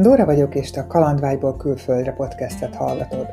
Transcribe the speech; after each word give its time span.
Dóra 0.00 0.24
vagyok, 0.24 0.54
és 0.54 0.70
te 0.70 0.80
a 0.80 0.86
Kalandvágyból 0.86 1.56
külföldre 1.56 2.12
podcastet 2.12 2.74
hallgatod. 2.74 3.26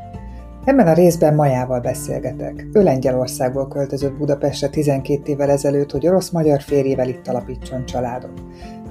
Ebben 0.65 0.87
a 0.87 0.93
részben 0.93 1.35
Majával 1.35 1.79
beszélgetek. 1.79 2.67
Ő 2.73 2.83
Lengyelországból 2.83 3.67
költözött 3.67 4.17
Budapestre 4.17 4.69
12 4.69 5.31
évvel 5.31 5.49
ezelőtt, 5.49 5.91
hogy 5.91 6.07
orosz-magyar 6.07 6.61
férjével 6.61 7.07
itt 7.07 7.27
alapítson 7.27 7.85
családot. 7.85 8.41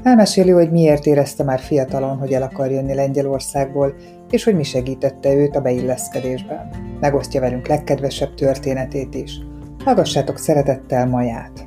Elmeséli, 0.03 0.51
hogy 0.51 0.71
miért 0.71 1.07
érezte 1.07 1.45
már 1.45 1.59
fiatalon, 1.59 2.19
hogy 2.19 2.33
el 2.33 2.43
akar 2.43 2.71
jönni 2.71 2.95
Lengyelországból, 2.95 3.95
és 4.31 4.45
hogy 4.45 4.55
mi 4.55 4.63
segítette 4.63 5.35
őt 5.35 5.57
a 5.57 5.61
beilleszkedésben. 5.61 6.69
Megosztja 7.01 7.41
velünk 7.41 7.67
legkedvesebb 7.67 8.35
történetét 8.35 9.15
is. 9.15 9.41
Hallgassátok 9.85 10.39
szeretettel 10.39 11.07
Maját! 11.07 11.67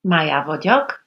Májá 0.00 0.44
vagyok, 0.44 1.01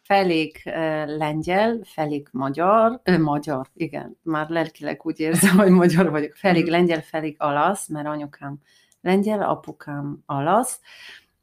uh, 0.65 0.73
lengyel, 1.17 1.79
félig 1.83 2.27
magyar, 2.31 2.99
ő 3.03 3.21
magyar, 3.21 3.67
igen, 3.73 4.17
már 4.23 4.49
lelkileg 4.49 5.01
úgy 5.03 5.19
érzem, 5.19 5.57
hogy 5.57 5.69
magyar 5.69 6.09
vagyok, 6.09 6.33
félig 6.33 6.67
lengyel, 6.67 7.01
félig 7.01 7.35
alasz, 7.39 7.87
mert 7.87 8.07
anyukám 8.07 8.57
lengyel, 9.01 9.41
apukám 9.41 10.23
alasz, 10.25 10.79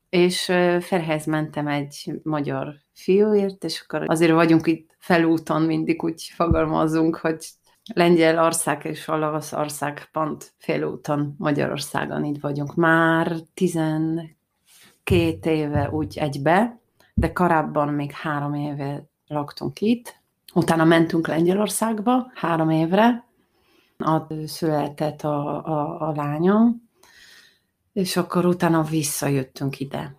és 0.09 0.45
Ferhez 0.81 1.27
mentem 1.27 1.67
egy 1.67 2.21
magyar 2.23 2.75
fiúért, 2.93 3.65
és 3.65 3.81
akkor 3.81 4.11
azért 4.11 4.33
vagyunk 4.33 4.67
itt 4.67 4.97
felúton, 4.99 5.63
mindig 5.63 6.03
úgy 6.03 6.33
fogalmazunk, 6.35 7.17
hogy 7.17 7.45
Lengyel 7.95 8.45
ország 8.45 8.85
és 8.85 9.09
ország 9.09 10.09
pont 10.13 10.53
félúton 10.59 11.35
Magyarországon 11.39 12.25
így 12.25 12.41
vagyunk. 12.41 12.75
Már 12.75 13.37
12 13.55 14.37
éve 15.51 15.91
úgy 15.91 16.19
egybe, 16.19 16.81
de 17.15 17.33
korábban 17.33 17.89
még 17.89 18.13
három 18.13 18.55
éve 18.55 19.05
laktunk 19.27 19.81
itt. 19.81 20.21
Utána 20.55 20.85
mentünk 20.85 21.27
Lengyelországba 21.27 22.31
három 22.35 22.71
évre, 22.71 23.25
ott 23.99 24.47
született 24.47 25.23
a, 25.23 25.65
a, 25.67 26.09
a 26.09 26.13
lányom, 26.15 26.89
és 27.93 28.17
akkor 28.17 28.47
utána 28.47 28.83
visszajöttünk 28.83 29.81
ide. 29.81 30.15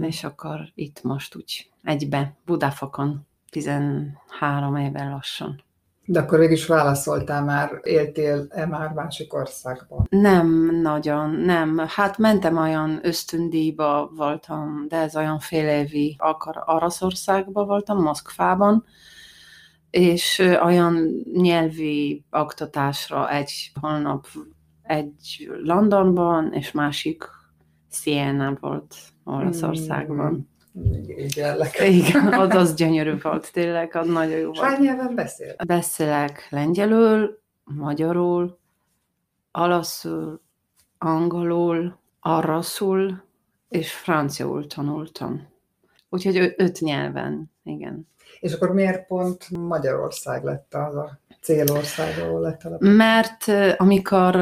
És 0.00 0.24
akkor 0.24 0.70
itt 0.74 1.02
most 1.02 1.36
úgy 1.36 1.70
egybe, 1.82 2.34
Budafokon, 2.44 3.26
13 3.50 4.76
éve 4.76 5.08
lassan. 5.08 5.62
De 6.10 6.20
akkor 6.20 6.38
végig 6.38 6.56
is 6.56 6.66
válaszoltál 6.66 7.44
már, 7.44 7.80
éltél-e 7.82 8.66
már 8.66 8.92
másik 8.92 9.34
országban? 9.34 10.06
Nem 10.10 10.80
nagyon, 10.82 11.30
nem. 11.30 11.78
Hát 11.88 12.18
mentem 12.18 12.56
olyan 12.56 12.98
ösztöndíjba 13.02 14.10
voltam, 14.16 14.84
de 14.88 14.96
ez 14.96 15.16
olyan 15.16 15.38
fél 15.38 15.68
évi, 15.68 16.16
akkor 16.18 16.62
Araszországban 16.64 17.66
voltam, 17.66 18.02
Moszkvában, 18.02 18.84
és 19.90 20.38
olyan 20.62 21.24
nyelvi 21.32 22.24
oktatásra 22.30 23.30
egy 23.30 23.72
holnap 23.80 24.26
egy 24.82 25.50
Londonban, 25.62 26.52
és 26.52 26.72
másik 26.72 27.24
Siena 27.90 28.56
volt 28.60 28.94
Olaszországban. 29.24 30.32
Mm. 30.32 30.57
Így 30.74 31.42
Igen, 31.80 32.32
az, 32.32 32.54
az 32.54 32.74
gyönyörű 32.74 33.18
volt, 33.22 33.52
tényleg, 33.52 33.96
az 33.96 34.06
nagyon 34.06 34.38
jó 34.38 34.52
volt. 34.52 34.58
Hány 34.58 34.80
nyelven 34.80 35.14
beszél? 35.14 35.54
Beszélek 35.66 36.46
lengyelül, 36.50 37.40
magyarul, 37.64 38.58
alaszul, 39.50 40.40
angolul, 40.98 41.98
araszul, 42.20 43.22
és 43.68 43.92
franciaul 43.92 44.66
tanultam. 44.66 45.48
Úgyhogy 46.08 46.54
öt 46.56 46.80
nyelven, 46.80 47.50
igen. 47.62 48.08
És 48.40 48.52
akkor 48.52 48.72
miért 48.72 49.06
pont 49.06 49.50
Magyarország 49.50 50.44
lett 50.44 50.74
az 50.74 50.94
a 50.94 51.18
célország, 51.40 52.18
ahol 52.18 52.40
lett 52.40 52.62
a 52.62 52.76
Mert 52.78 53.44
amikor 53.76 54.36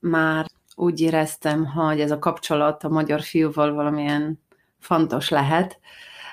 már 0.00 0.46
úgy 0.74 1.00
éreztem, 1.00 1.66
hogy 1.66 2.00
ez 2.00 2.10
a 2.10 2.18
kapcsolat 2.18 2.84
a 2.84 2.88
magyar 2.88 3.20
fiúval 3.20 3.72
valamilyen 3.72 4.40
fontos 4.84 5.28
lehet, 5.28 5.78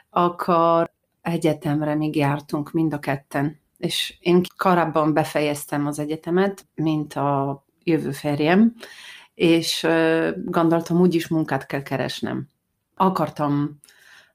akkor 0.10 0.92
egyetemre 1.22 1.96
még 1.96 2.16
jártunk 2.16 2.72
mind 2.72 2.94
a 2.94 3.00
ketten. 3.00 3.60
És 3.78 4.18
én 4.20 4.42
korábban 4.58 5.14
befejeztem 5.14 5.88
az 5.88 6.00
egyetemet, 6.00 6.66
mint 6.76 7.14
a 7.14 7.64
jövő 7.84 8.12
férjem, 8.12 8.74
és 9.34 9.88
gondoltam, 10.46 11.00
úgyis 11.00 11.28
munkát 11.28 11.66
kell 11.66 11.82
keresnem. 11.82 12.48
Akartam 12.96 13.80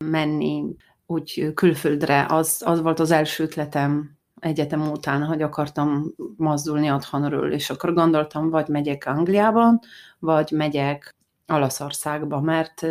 menni 0.04 0.64
úgy 1.06 1.52
külföldre, 1.54 2.26
az, 2.28 2.62
az 2.64 2.82
volt 2.82 3.00
az 3.00 3.10
első 3.10 3.42
ötletem 3.42 4.16
egyetem 4.40 4.90
után, 4.90 5.24
hogy 5.24 5.42
akartam 5.42 6.14
mozdulni 6.36 6.90
otthonról, 6.90 7.52
és 7.52 7.70
akkor 7.70 7.94
gondoltam, 7.94 8.50
vagy 8.50 8.68
megyek 8.68 9.06
Angliában, 9.06 9.80
vagy 10.18 10.50
megyek 10.50 11.15
Olaszországba, 11.48 12.40
mert 12.40 12.86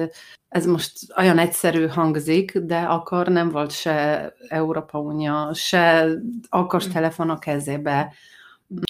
ez 0.50 0.66
most 0.66 0.92
olyan 1.18 1.38
egyszerű 1.38 1.88
hangzik, 1.88 2.58
de 2.58 2.78
akkor 2.78 3.28
nem 3.28 3.50
volt 3.50 3.72
se 3.72 4.34
Európa 4.48 5.00
Unió, 5.00 5.54
se 5.54 6.08
okos 6.50 6.88
telefon 6.88 7.30
a 7.30 7.40
kezébe. 7.40 8.14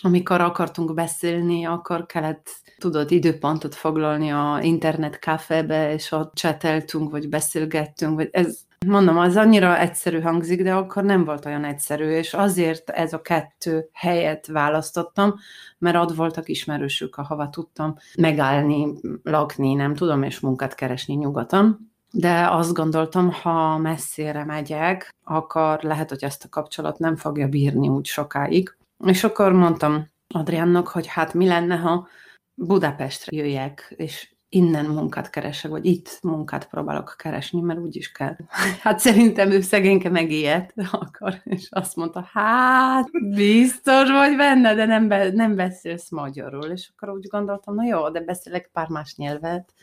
Amikor 0.02 0.42
akartunk 0.42 0.94
beszélni, 0.94 1.66
akkor 1.66 2.06
kellett, 2.06 2.50
tudod, 2.78 3.12
időpontot 3.12 3.76
foglalni 3.76 4.32
a 4.32 4.60
internet 4.62 5.20
kafébe, 5.20 5.94
és 5.94 6.12
ott 6.12 6.34
cseteltünk, 6.34 7.12
vagy 7.12 7.30
beszélgettünk, 7.30 8.16
vagy 8.16 8.30
ez, 8.32 8.65
mondom, 8.86 9.18
az 9.18 9.36
annyira 9.36 9.80
egyszerű 9.80 10.22
hangzik, 10.22 10.64
de 10.64 10.74
akkor 10.74 11.04
nem 11.04 11.26
volt 11.26 11.46
olyan 11.46 11.64
egyszerű, 11.64 12.10
és 12.10 12.34
azért 12.34 12.90
ez 12.90 13.14
a 13.14 13.22
kettő 13.22 13.90
helyet 13.94 14.48
választottam, 14.48 15.36
mert 15.78 15.96
ott 15.96 16.16
voltak 16.16 16.50
ismerősök, 16.50 17.16
ahova 17.16 17.50
tudtam 17.50 17.96
megállni, 18.18 18.94
lakni, 19.24 19.74
nem 19.74 19.96
tudom, 19.96 20.24
és 20.24 20.40
munkát 20.40 20.76
keresni 20.76 21.14
nyugaton. 21.14 21.94
De 22.12 22.48
azt 22.50 22.74
gondoltam, 22.74 23.32
ha 23.32 23.78
messzire 23.78 24.46
megyek, 24.46 25.16
akkor 25.24 25.80
lehet, 25.82 26.10
hogy 26.10 26.24
ezt 26.24 26.44
a 26.44 26.50
kapcsolat 26.50 27.00
nem 27.00 27.16
fogja 27.16 27.48
bírni 27.48 27.88
úgy 27.88 28.06
sokáig. 28.06 28.78
És 29.06 29.24
akkor 29.24 29.52
mondtam 29.52 30.08
Adriánnak, 30.28 30.88
hogy 30.88 31.08
hát 31.08 31.34
mi 31.34 31.48
lenne, 31.48 31.76
ha 31.76 32.08
Budapestre 32.54 33.38
jöjjek, 33.38 33.94
és 33.98 34.35
innen 34.56 34.86
munkát 34.86 35.30
keresek, 35.30 35.72
vagy 35.72 35.86
itt 35.86 36.20
munkát 36.22 36.68
próbálok 36.70 37.16
keresni, 37.18 37.62
mert 37.62 37.80
úgy 37.80 37.96
is 37.96 38.12
kell. 38.12 38.36
Hát 38.84 39.00
szerintem 39.00 39.52
ő 39.52 39.62
szegényke 39.62 40.10
megijedt 40.10 40.74
akkor, 40.92 41.42
és 41.44 41.68
azt 41.70 41.96
mondta, 41.96 42.30
hát 42.32 43.10
biztos 43.36 44.10
vagy 44.12 44.36
benne, 44.36 44.74
de 44.74 44.86
nem, 44.86 45.08
be, 45.08 45.32
nem 45.32 45.56
beszélsz 45.56 46.10
magyarul. 46.10 46.64
És 46.64 46.90
akkor 46.96 47.10
úgy 47.10 47.28
gondoltam, 47.28 47.76
na 47.76 47.86
jó, 47.86 48.10
de 48.10 48.22
beszélek 48.22 48.70
pár 48.74 48.88
más 48.88 49.16
nyelvet, 49.16 49.74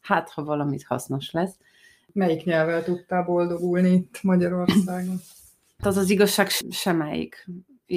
hát 0.00 0.30
ha 0.30 0.44
valamit 0.44 0.84
hasznos 0.84 1.30
lesz. 1.30 1.54
Melyik 2.12 2.44
nyelvvel 2.44 2.84
tudtál 2.84 3.22
boldogulni 3.22 3.90
itt 3.90 4.22
Magyarországon? 4.22 5.20
Az 5.78 5.96
az 5.96 6.10
igazság 6.10 6.48
semmelyik 6.70 7.48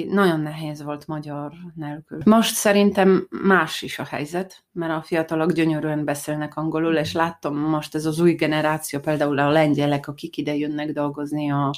nagyon 0.04 0.40
nehéz 0.40 0.82
volt 0.82 1.06
magyar 1.06 1.52
nélkül. 1.74 2.18
Most 2.24 2.54
szerintem 2.54 3.28
más 3.30 3.82
is 3.82 3.98
a 3.98 4.04
helyzet, 4.04 4.64
mert 4.72 4.92
a 4.92 5.02
fiatalok 5.02 5.52
gyönyörűen 5.52 6.04
beszélnek 6.04 6.56
angolul, 6.56 6.94
és 6.94 7.12
láttam 7.12 7.56
most 7.56 7.94
ez 7.94 8.04
az 8.04 8.20
új 8.20 8.32
generáció, 8.32 9.00
például 9.00 9.38
a 9.38 9.50
lengyelek, 9.50 10.08
akik 10.08 10.36
ide 10.36 10.54
jönnek 10.54 10.92
dolgozni 10.92 11.50
a, 11.50 11.74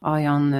olyan 0.00 0.54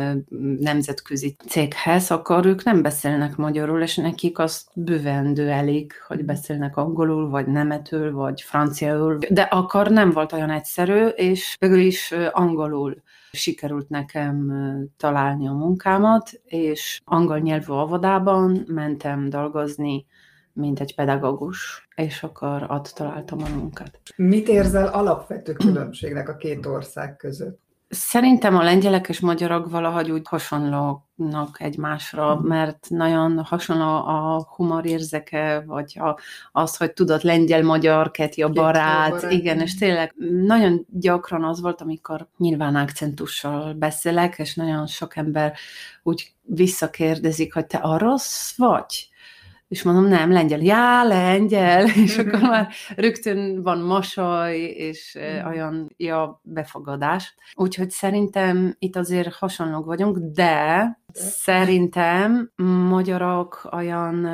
nemzetközi 0.60 1.36
céghez, 1.46 2.10
akkor 2.10 2.46
ők 2.46 2.64
nem 2.64 2.82
beszélnek 2.82 3.36
magyarul, 3.36 3.82
és 3.82 3.96
nekik 3.96 4.38
az 4.38 4.66
bővendő 4.74 5.48
elég, 5.48 5.92
hogy 6.06 6.24
beszélnek 6.24 6.76
angolul, 6.76 7.28
vagy 7.28 7.46
nemetül, 7.46 8.12
vagy 8.12 8.40
franciaul, 8.40 9.18
de 9.30 9.42
akkor 9.42 9.90
nem 9.90 10.10
volt 10.10 10.32
olyan 10.32 10.50
egyszerű, 10.50 11.06
és 11.06 11.56
végül 11.58 11.80
is 11.80 12.14
angolul 12.30 13.02
sikerült 13.32 13.88
nekem 13.88 14.52
találni 14.96 15.48
a 15.48 15.52
munkámat, 15.52 16.40
és 16.44 17.00
angol 17.04 17.38
nyelvű 17.38 17.72
óvodában 17.72 18.64
mentem 18.66 19.28
dolgozni, 19.28 20.06
mint 20.52 20.80
egy 20.80 20.94
pedagógus, 20.94 21.88
és 21.94 22.22
akkor 22.22 22.66
ott 22.68 22.86
találtam 22.86 23.42
a 23.42 23.48
munkát. 23.48 24.00
Mit 24.16 24.48
érzel 24.48 24.86
alapvető 24.86 25.52
különbségnek 25.52 26.28
a 26.28 26.36
két 26.36 26.66
ország 26.66 27.16
között? 27.16 27.69
Szerintem 27.92 28.56
a 28.56 28.62
lengyelek 28.62 29.08
és 29.08 29.20
magyarok 29.20 29.70
valahogy 29.70 30.10
úgy 30.10 30.26
hasonlónak 30.28 31.56
egymásra, 31.58 32.36
mm. 32.36 32.46
mert 32.46 32.86
nagyon 32.88 33.44
hasonló 33.44 34.06
a 34.06 34.46
humorérzeke, 34.56 35.62
vagy 35.66 35.98
a, 35.98 36.18
az, 36.52 36.76
hogy 36.76 36.92
tudod, 36.92 37.24
lengyel-magyar, 37.24 38.10
Keti 38.10 38.42
a 38.42 38.48
barát, 38.48 39.10
barát, 39.10 39.32
igen, 39.32 39.60
és 39.60 39.74
tényleg 39.74 40.14
nagyon 40.46 40.86
gyakran 40.90 41.44
az 41.44 41.60
volt, 41.60 41.80
amikor 41.80 42.28
nyilván 42.36 42.76
akcentussal 42.76 43.72
beszélek, 43.72 44.38
és 44.38 44.54
nagyon 44.54 44.86
sok 44.86 45.16
ember 45.16 45.52
úgy 46.02 46.32
visszakérdezik, 46.40 47.54
hogy 47.54 47.66
te 47.66 47.80
orosz 47.82 48.56
vagy? 48.56 49.09
És 49.70 49.82
mondom, 49.82 50.04
nem, 50.04 50.32
lengyel, 50.32 50.60
já, 50.60 51.04
lengyel, 51.04 51.86
és 52.04 52.18
akkor 52.18 52.40
már 52.40 52.68
rögtön 52.96 53.62
van 53.62 53.78
mosoly, 53.78 54.56
és 54.60 55.18
mm. 55.18 55.46
olyan 55.46 55.94
ja, 55.96 56.40
befogadás. 56.42 57.34
Úgyhogy 57.54 57.90
szerintem 57.90 58.74
itt 58.78 58.96
azért 58.96 59.34
hasonlók 59.34 59.84
vagyunk, 59.84 60.18
de 60.18 60.98
szerintem 61.12 62.52
magyarok 62.88 63.68
olyan 63.72 64.26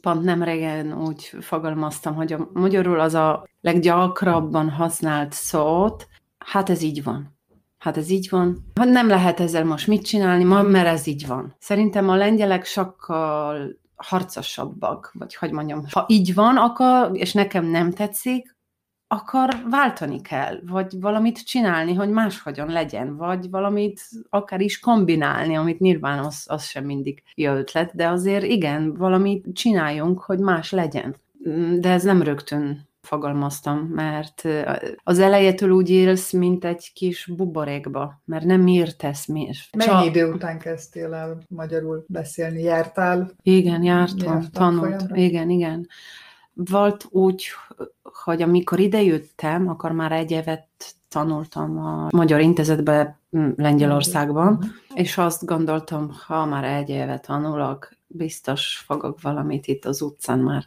pont 0.00 0.22
nem 0.22 0.42
régen 0.42 1.02
úgy 1.02 1.32
fogalmaztam, 1.40 2.14
hogy 2.14 2.32
a 2.32 2.48
magyarul 2.52 3.00
az 3.00 3.14
a 3.14 3.46
leggyakrabban 3.60 4.70
használt 4.70 5.32
szót, 5.32 6.08
hát 6.38 6.70
ez 6.70 6.82
így 6.82 7.02
van. 7.02 7.32
Hát 7.78 7.96
ez 7.96 8.10
így 8.10 8.28
van. 8.30 8.70
Hát 8.74 8.88
nem 8.88 9.08
lehet 9.08 9.40
ezzel 9.40 9.64
most 9.64 9.86
mit 9.86 10.06
csinálni, 10.06 10.44
mert 10.44 10.86
ez 10.86 11.06
így 11.06 11.26
van. 11.26 11.54
Szerintem 11.58 12.08
a 12.08 12.16
lengyelek 12.16 12.64
sokkal 12.64 13.82
harcosabbak, 13.96 15.10
vagy 15.12 15.34
hogy 15.34 15.50
mondjam, 15.50 15.84
ha 15.90 16.04
így 16.08 16.34
van, 16.34 16.56
akkor, 16.56 17.10
és 17.12 17.32
nekem 17.32 17.64
nem 17.64 17.90
tetszik, 17.90 18.54
akkor 19.06 19.56
váltani 19.70 20.20
kell, 20.20 20.60
vagy 20.66 21.00
valamit 21.00 21.44
csinálni, 21.44 21.94
hogy 21.94 22.10
máshogyan 22.10 22.68
legyen, 22.68 23.16
vagy 23.16 23.50
valamit 23.50 24.00
akár 24.28 24.60
is 24.60 24.78
kombinálni, 24.78 25.56
amit 25.56 25.78
nyilván 25.78 26.18
az, 26.18 26.44
az 26.46 26.64
sem 26.64 26.84
mindig 26.84 27.22
jó 27.34 27.52
ötlet, 27.52 27.94
de 27.94 28.08
azért 28.08 28.44
igen, 28.44 28.94
valamit 28.94 29.46
csináljunk, 29.52 30.20
hogy 30.20 30.38
más 30.38 30.70
legyen. 30.70 31.16
De 31.80 31.90
ez 31.90 32.02
nem 32.02 32.22
rögtön 32.22 32.88
fogalmaztam, 33.04 33.78
mert 33.78 34.42
az 35.02 35.18
elejétől 35.18 35.70
úgy 35.70 35.90
élsz, 35.90 36.32
mint 36.32 36.64
egy 36.64 36.92
kis 36.94 37.30
buborékba, 37.36 38.22
mert 38.24 38.44
nem 38.44 38.66
értesz 38.66 39.26
mi. 39.26 39.50
Mennyi 39.76 39.90
Csak... 39.90 40.04
idő 40.04 40.32
után 40.32 40.58
kezdtél 40.58 41.14
el 41.14 41.38
magyarul 41.48 42.04
beszélni? 42.08 42.62
Jártál? 42.62 43.30
Igen, 43.42 43.82
jártam, 43.82 44.44
tanult. 44.52 45.04
Igen, 45.12 45.50
igen. 45.50 45.88
Volt 46.52 47.06
úgy, 47.10 47.46
hogy 48.02 48.42
amikor 48.42 48.78
idejöttem, 48.78 49.68
akkor 49.68 49.92
már 49.92 50.12
egy 50.12 50.30
évet 50.30 50.66
tanultam 51.08 51.78
a 51.78 52.08
Magyar 52.10 52.40
Intézetbe 52.40 53.18
Lengyelországban, 53.56 54.52
uh-huh. 54.52 54.70
és 54.94 55.18
azt 55.18 55.44
gondoltam, 55.44 56.10
ha 56.26 56.44
már 56.46 56.64
egy 56.64 56.88
évet 56.88 57.26
tanulok, 57.26 57.88
biztos 58.06 58.82
fogok 58.86 59.20
valamit 59.20 59.66
itt 59.66 59.84
az 59.84 60.02
utcán 60.02 60.38
már 60.38 60.64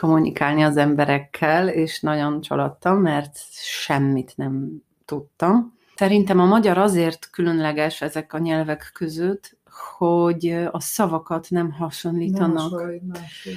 kommunikálni 0.00 0.62
az 0.62 0.76
emberekkel, 0.76 1.68
és 1.68 2.00
nagyon 2.00 2.40
csalódtam, 2.40 3.00
mert 3.00 3.38
semmit 3.52 4.32
nem 4.36 4.82
tudtam. 5.04 5.74
Szerintem 5.94 6.40
a 6.40 6.44
magyar 6.44 6.78
azért 6.78 7.30
különleges 7.30 8.02
ezek 8.02 8.32
a 8.32 8.38
nyelvek 8.38 8.90
között, 8.94 9.56
hogy 9.98 10.66
a 10.70 10.80
szavakat 10.80 11.46
nem 11.50 11.72
hasonlítanak. 11.72 12.70
Nem 12.70 13.00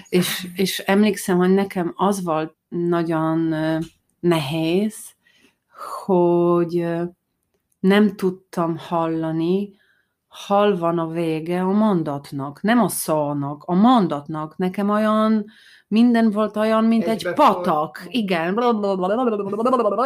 és, 0.09 0.47
és 0.55 0.79
emlékszem, 0.79 1.37
hogy 1.37 1.53
nekem 1.53 1.93
az 1.95 2.23
volt 2.23 2.55
nagyon 2.67 3.55
nehéz, 4.19 4.95
hogy 6.05 6.87
nem 7.79 8.15
tudtam 8.15 8.77
hallani, 8.77 9.73
hal 10.29 10.77
van 10.77 10.99
a 10.99 11.07
vége 11.07 11.61
a 11.61 11.71
mondatnak, 11.71 12.61
nem 12.61 12.79
a 12.79 12.87
szónak, 12.87 13.63
a 13.63 13.73
mondatnak. 13.73 14.57
Nekem 14.57 14.89
olyan, 14.89 15.45
minden 15.87 16.31
volt 16.31 16.57
olyan, 16.57 16.83
mint 16.83 17.03
egy, 17.03 17.25
egy 17.25 17.33
patak. 17.33 18.05
Igen. 18.07 18.53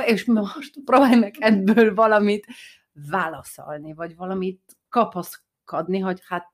És 0.05 0.25
most 0.25 0.73
próbálj 0.85 1.19
meg 1.19 1.35
ebből 1.39 1.93
valamit 1.93 2.45
válaszolni, 3.09 3.93
vagy 3.93 4.15
valamit 4.15 4.61
kapaszkodni, 4.89 5.99
hogy 5.99 6.21
hát 6.27 6.51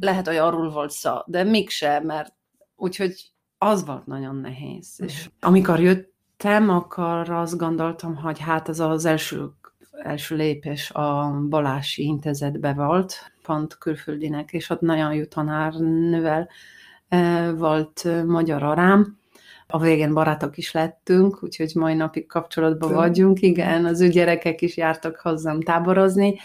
lehet, 0.00 0.26
hogy 0.26 0.36
arról 0.36 0.70
volt 0.70 0.90
szó, 0.90 1.14
de 1.26 1.44
mégse, 1.44 2.00
mert 2.00 2.34
úgyhogy 2.76 3.32
az 3.58 3.84
volt 3.84 4.06
nagyon 4.06 4.36
nehéz. 4.36 4.94
És 4.96 5.24
mhm. 5.24 5.34
amikor 5.40 5.80
jöttem, 5.80 6.68
akkor 6.68 7.30
azt 7.30 7.56
gondoltam, 7.56 8.16
hogy 8.16 8.38
hát 8.38 8.68
ez 8.68 8.80
az 8.80 9.04
első 9.04 9.50
első 9.90 10.36
lépés 10.36 10.90
a 10.90 11.40
Balási 11.48 12.02
intézetbe 12.02 12.72
volt, 12.72 13.32
pont 13.42 13.78
külföldinek, 13.78 14.52
és 14.52 14.70
ott 14.70 14.80
nagyon 14.80 15.14
jó 15.14 15.24
tanárnővel 15.24 16.48
e, 17.08 17.50
volt 17.52 18.08
magyar 18.26 18.62
arám. 18.62 19.18
A 19.66 19.78
végén 19.78 20.14
barátok 20.14 20.56
is 20.56 20.72
lettünk, 20.72 21.42
úgyhogy 21.42 21.72
mai 21.74 21.94
napig 21.94 22.26
kapcsolatban 22.26 22.92
vagyunk. 22.92 23.40
Igen, 23.40 23.84
az 23.84 24.00
ő 24.00 24.08
gyerekek 24.08 24.60
is 24.60 24.76
jártak 24.76 25.16
hozzám 25.16 25.60
táborozni, 25.60 26.38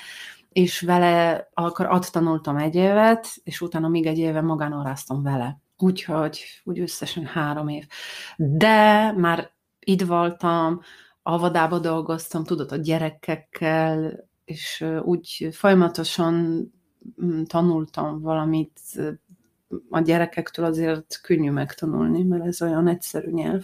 és 0.50 0.82
vele 0.82 1.48
akkor 1.54 1.88
ott 1.92 2.06
tanultam 2.06 2.58
egy 2.58 2.76
évet, 2.76 3.28
és 3.44 3.62
utána 3.62 3.88
még 3.88 4.06
egy 4.06 4.18
éve 4.18 4.42
magánóráztam 4.42 5.24
vele. 5.24 5.60
Úgyhogy 5.78 6.62
úgy 6.64 6.80
összesen 6.80 7.26
három 7.26 7.68
év. 7.68 7.88
De 8.36 9.12
már 9.12 9.52
itt 9.80 10.02
voltam, 10.02 10.82
avadába 11.28 11.80
dolgoztam, 11.80 12.44
tudod, 12.44 12.72
a 12.72 12.76
gyerekekkel, 12.76 14.24
és 14.46 14.86
úgy 15.02 15.50
folyamatosan 15.52 16.34
mm, 17.24 17.44
tanultam 17.44 18.22
valamit 18.22 18.80
a 19.90 20.00
gyerekektől 20.00 20.66
azért 20.66 21.20
könnyű 21.22 21.52
megtanulni, 21.52 22.24
mert 22.24 22.46
ez 22.46 22.62
olyan 22.62 22.88
egyszerű 22.88 23.32
nyelv. 23.32 23.64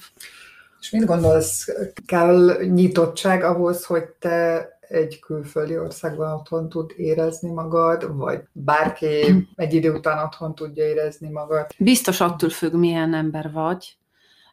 És 0.80 0.90
mit 0.90 1.06
gondolsz, 1.06 1.68
kell 2.06 2.64
nyitottság 2.64 3.44
ahhoz, 3.44 3.86
hogy 3.86 4.04
te 4.20 4.68
egy 4.80 5.20
külföldi 5.20 5.78
országban 5.78 6.34
otthon 6.34 6.70
tud 6.70 6.94
érezni 6.96 7.52
magad, 7.52 8.16
vagy 8.16 8.44
bárki 8.52 9.46
egy 9.56 9.74
idő 9.74 9.94
után 9.94 10.26
otthon 10.26 10.56
tudja 10.56 10.86
érezni 10.86 11.30
magad? 11.30 11.66
Biztos 11.78 12.22
attól 12.22 12.50
függ, 12.50 12.74
milyen 12.74 13.14
ember 13.14 13.52
vagy, 13.52 13.98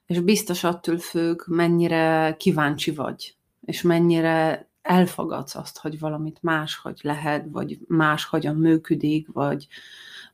és 0.09 0.21
biztos 0.21 0.65
attól 0.65 0.99
függ, 0.99 1.43
mennyire 1.47 2.37
kíváncsi 2.39 2.91
vagy, 2.91 3.35
és 3.65 3.83
mennyire 3.83 4.69
elfogadsz 4.83 5.55
azt, 5.55 5.79
hogy 5.79 5.99
valamit 5.99 6.39
máshogy 6.43 7.01
lehet, 7.03 7.47
vagy 7.51 7.79
máshogyan 7.87 8.57
működik, 8.57 9.29
vagy, 9.33 9.67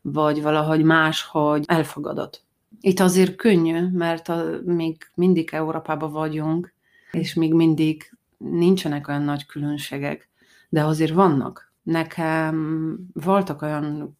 vagy 0.00 0.42
valahogy 0.42 0.82
máshogy 0.82 1.64
elfogadod. 1.66 2.40
Itt 2.80 3.00
azért 3.00 3.36
könnyű, 3.36 3.88
mert 3.88 4.28
a, 4.28 4.44
még 4.64 5.10
mindig 5.14 5.48
Európában 5.52 6.12
vagyunk, 6.12 6.72
és 7.10 7.34
még 7.34 7.54
mindig 7.54 8.16
nincsenek 8.36 9.08
olyan 9.08 9.22
nagy 9.22 9.46
különbségek, 9.46 10.28
de 10.68 10.84
azért 10.84 11.12
vannak. 11.12 11.72
Nekem 11.82 12.96
voltak 13.12 13.62
olyan 13.62 14.16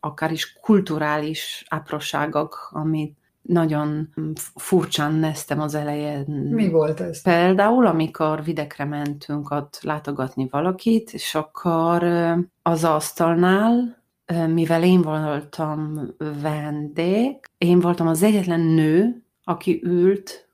akár 0.00 0.32
is 0.32 0.52
kulturális 0.52 1.64
apróságok, 1.68 2.68
amit 2.72 3.18
nagyon 3.46 4.08
furcsán 4.54 5.14
néztem 5.14 5.60
az 5.60 5.74
elején. 5.74 6.24
Mi 6.28 6.68
volt 6.68 7.00
ez? 7.00 7.22
Például, 7.22 7.86
amikor 7.86 8.44
videkre 8.44 8.84
mentünk 8.84 9.50
ott 9.50 9.78
látogatni 9.82 10.48
valakit, 10.50 11.12
és 11.12 11.34
akkor 11.34 12.04
az 12.62 12.84
asztalnál, 12.84 14.02
mivel 14.48 14.84
én 14.84 15.02
voltam 15.02 16.00
vendég, 16.42 17.36
én 17.58 17.80
voltam 17.80 18.06
az 18.06 18.22
egyetlen 18.22 18.60
nő, 18.60 19.22
aki 19.44 19.80
ült 19.84 20.48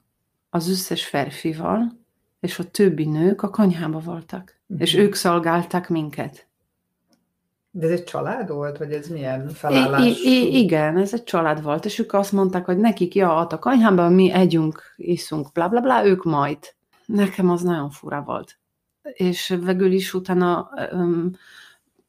az 0.51 0.69
összes 0.69 1.07
férfival, 1.07 1.99
és 2.41 2.59
a 2.59 2.65
többi 2.65 3.05
nők 3.05 3.43
a 3.43 3.51
konyhába 3.51 3.99
voltak, 3.99 4.61
uh-huh. 4.67 4.87
és 4.87 4.95
mhm. 4.95 5.03
ők 5.03 5.15
szolgálták 5.15 5.89
minket. 5.89 6.49
De 7.73 7.87
ez 7.87 7.93
egy 7.93 8.05
család 8.05 8.49
volt, 8.49 8.79
vagy 8.79 8.93
ez 8.93 9.09
milyen 9.09 9.49
felállás? 9.49 10.07
I- 10.07 10.29
I- 10.29 10.59
igen, 10.59 10.97
ez 10.97 11.15
egy 11.15 11.25
család 11.25 11.63
volt, 11.63 11.85
és 11.85 11.99
ők 11.99 12.13
azt 12.13 12.33
mondták, 12.33 12.65
hogy 12.65 12.79
nekik, 12.79 13.15
ja, 13.15 13.37
a 13.37 13.59
kanyhában 13.59 14.13
mi 14.13 14.33
együnk, 14.33 14.83
iszunk, 14.97 15.53
bla 15.53 15.69
bla 15.69 15.81
bla, 15.81 16.07
ők 16.07 16.25
majd. 16.25 16.59
Nekem 17.07 17.51
az 17.51 17.63
nagyon 17.63 17.91
fura 17.91 18.23
volt. 18.23 18.59
És 19.03 19.57
végül 19.65 19.93
is 19.93 20.15
utána, 20.15 20.71
um, 20.93 21.31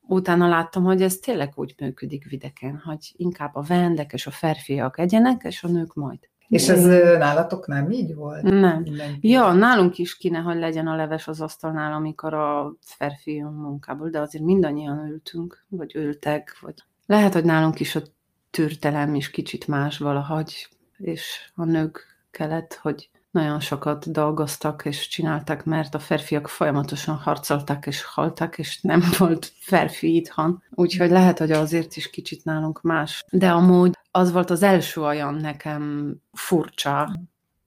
utána 0.08 0.48
láttam, 0.48 0.84
hogy 0.84 1.02
ez 1.02 1.18
tényleg 1.18 1.52
úgy 1.56 1.76
működik 1.78 2.30
videken, 2.30 2.82
hogy 2.86 3.14
inkább 3.16 3.56
a 3.56 3.62
vendek 3.62 4.14
és 4.14 4.28
a 4.28 4.32
férfiak 4.32 5.00
egyenek, 5.00 5.44
és 5.44 5.64
a 5.64 5.68
nők 5.68 5.94
majd. 5.94 6.30
És 6.52 6.70
ez 6.70 6.86
nálatok 7.18 7.68
nem 7.68 7.92
így 7.92 8.16
volt? 8.16 8.42
Nem. 8.42 8.82
Mindenki. 8.82 9.30
Ja, 9.30 9.54
nálunk 9.54 9.98
is 9.98 10.18
kéne, 10.18 10.40
hogy 10.40 10.58
legyen 10.58 10.88
a 10.88 10.96
leves 10.96 11.28
az 11.28 11.42
asztalnál, 11.42 11.94
amikor 11.94 12.34
a 12.34 12.74
férfi 12.82 13.42
munkából, 13.42 14.10
de 14.10 14.20
azért 14.20 14.44
mindannyian 14.44 15.08
ültünk, 15.08 15.66
vagy 15.70 15.96
ültek, 15.96 16.58
vagy 16.62 16.74
lehet, 17.06 17.34
hogy 17.34 17.44
nálunk 17.44 17.80
is 17.80 17.96
a 17.96 18.02
türtelem 18.50 19.16
is 19.16 19.30
kicsit 19.30 19.68
más 19.68 19.98
valahogy, 19.98 20.68
és 20.98 21.52
a 21.56 21.64
nők 21.64 22.06
kellett, 22.32 22.80
hogy 22.82 23.10
nagyon 23.32 23.60
sokat 23.60 24.12
dolgoztak 24.12 24.86
és 24.86 25.08
csináltak, 25.08 25.66
mert 25.66 25.96
a 25.96 26.00
férfiak 26.00 26.48
folyamatosan 26.48 27.16
harcoltak 27.16 27.88
és 27.88 28.04
haltak, 28.04 28.58
és 28.58 28.82
nem 28.82 29.04
volt 29.18 29.52
férfi 29.60 30.16
itthon. 30.16 30.64
Úgyhogy 30.70 31.10
lehet, 31.10 31.38
hogy 31.40 31.52
azért 31.52 31.96
is 31.96 32.10
kicsit 32.10 32.44
nálunk 32.44 32.82
más. 32.82 33.24
De 33.30 33.52
amúgy 33.52 33.98
az 34.12 34.32
volt 34.32 34.50
az 34.50 34.64
első 34.64 35.02
olyan 35.02 35.34
nekem 35.34 36.16
furcsa. 36.32 37.12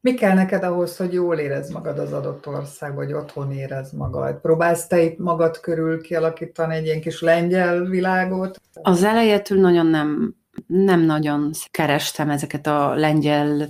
Mi 0.00 0.14
kell 0.14 0.34
neked 0.34 0.62
ahhoz, 0.62 0.96
hogy 0.96 1.12
jól 1.12 1.38
érez 1.38 1.70
magad 1.70 1.98
az 1.98 2.12
adott 2.12 2.46
ország, 2.46 2.94
vagy 2.94 3.12
otthon 3.12 3.52
érez 3.52 3.92
magad? 3.92 4.40
Próbálsz 4.40 4.86
te 4.86 5.02
itt 5.02 5.18
magad 5.18 5.60
körül 5.60 6.02
kialakítani 6.02 6.74
egy 6.74 6.84
ilyen 6.84 7.00
kis 7.00 7.20
lengyel 7.20 7.84
világot? 7.84 8.60
Az 8.82 9.02
elejétől 9.02 9.60
nagyon 9.60 9.86
nem 9.86 10.34
nem 10.66 11.00
nagyon 11.00 11.50
kerestem 11.70 12.30
ezeket 12.30 12.66
a 12.66 12.94
lengyel 12.94 13.68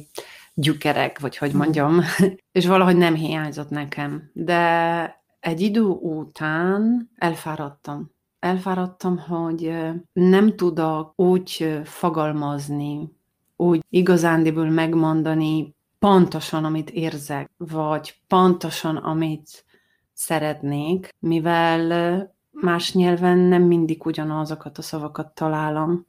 gyükerek, 0.54 1.18
vagy 1.18 1.36
hogy 1.36 1.52
mondjam, 1.52 2.00
és 2.52 2.66
valahogy 2.66 2.96
nem 2.96 3.14
hiányzott 3.14 3.70
nekem. 3.70 4.30
De 4.32 5.22
egy 5.40 5.60
idő 5.60 5.82
után 5.82 7.10
elfáradtam. 7.16 8.13
Elfáradtam, 8.44 9.18
hogy 9.18 9.74
nem 10.12 10.56
tudok 10.56 11.12
úgy 11.16 11.80
fogalmazni, 11.84 13.12
úgy 13.56 13.84
igazándiból 13.88 14.70
megmondani 14.70 15.74
pontosan, 15.98 16.64
amit 16.64 16.90
érzek, 16.90 17.50
vagy 17.56 18.20
pontosan, 18.28 18.96
amit 18.96 19.64
szeretnék, 20.12 21.14
mivel 21.18 22.34
más 22.50 22.94
nyelven 22.94 23.38
nem 23.38 23.62
mindig 23.62 24.06
ugyanazokat 24.06 24.78
a 24.78 24.82
szavakat 24.82 25.34
találom. 25.34 26.06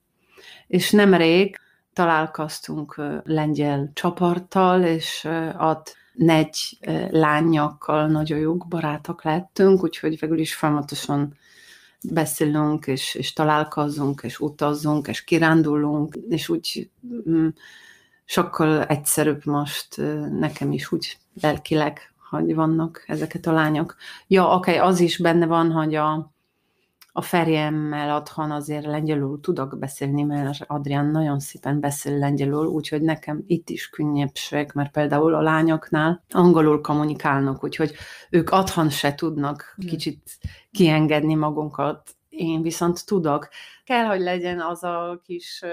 És 0.67 0.91
nemrég 0.91 1.59
találkoztunk 1.93 3.01
lengyel 3.23 3.91
csaparttal, 3.93 4.83
és 4.83 5.27
ott 5.59 5.95
negy 6.13 6.77
lányokkal 7.09 8.07
nagyon 8.07 8.39
jó 8.39 8.55
barátok 8.55 9.23
lettünk, 9.23 9.83
úgyhogy 9.83 10.19
végül 10.19 10.39
is 10.39 10.55
folyamatosan 10.55 11.33
beszélünk, 12.13 12.87
és, 12.87 13.15
és 13.15 13.33
találkozunk, 13.33 14.21
és 14.23 14.39
utazzunk, 14.39 15.07
és 15.07 15.23
kirándulunk, 15.23 16.17
és 16.29 16.49
úgy 16.49 16.89
mm, 17.29 17.47
sokkal 18.25 18.83
egyszerűbb 18.83 19.45
most 19.45 19.97
nekem 20.39 20.71
is 20.71 20.91
úgy 20.91 21.17
lelkileg, 21.41 22.13
hogy 22.29 22.55
vannak 22.55 23.03
ezeket 23.07 23.45
a 23.45 23.51
lányok. 23.51 23.95
Ja, 24.27 24.55
oké, 24.55 24.75
okay, 24.75 24.87
az 24.87 24.99
is 24.99 25.17
benne 25.17 25.45
van, 25.45 25.71
hogy 25.71 25.95
a, 25.95 26.34
a 27.17 27.21
férjemmel 27.21 28.15
otthon 28.15 28.51
azért 28.51 28.85
lengyelül 28.85 29.39
tudok 29.41 29.79
beszélni, 29.79 30.23
mert 30.23 30.63
Adrián 30.67 31.05
nagyon 31.05 31.39
szépen 31.39 31.79
beszél 31.79 32.17
lengyelül, 32.17 32.65
úgyhogy 32.65 33.01
nekem 33.01 33.43
itt 33.47 33.69
is 33.69 33.89
könnyebbség, 33.89 34.71
mert 34.73 34.91
például 34.91 35.33
a 35.33 35.41
lányoknál 35.41 36.23
angolul 36.29 36.81
kommunikálnak, 36.81 37.63
úgyhogy 37.63 37.93
ők 38.29 38.51
otthon 38.51 38.89
se 38.89 39.15
tudnak 39.15 39.75
kicsit 39.87 40.37
kiengedni 40.71 41.35
magunkat. 41.35 42.15
Én 42.29 42.61
viszont 42.61 43.05
tudok. 43.05 43.47
Kell, 43.83 44.05
hogy 44.05 44.21
legyen 44.21 44.61
az 44.61 44.83
a 44.83 45.21
kis 45.23 45.63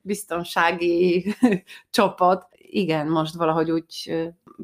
biztonsági 0.00 1.34
csapat. 1.90 2.48
Igen, 2.56 3.08
most 3.08 3.34
valahogy 3.34 3.70
úgy 3.70 4.12